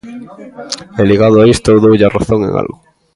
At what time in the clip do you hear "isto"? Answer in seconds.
1.53-1.67